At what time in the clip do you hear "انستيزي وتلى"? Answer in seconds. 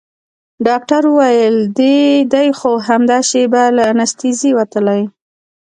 3.93-5.01